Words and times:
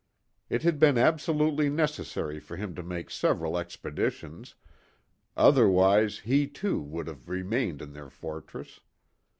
It 0.49 0.63
had 0.63 0.79
been 0.79 0.97
absolutely 0.97 1.69
necessary 1.69 2.39
for 2.39 2.55
him 2.57 2.73
to 2.73 2.81
make 2.81 3.11
several 3.11 3.55
expeditions, 3.55 4.55
otherwise 5.37 6.17
he, 6.17 6.47
too, 6.47 6.81
would 6.81 7.05
have 7.05 7.29
remained 7.29 7.83
in 7.83 7.93
their 7.93 8.09
fortress. 8.09 8.79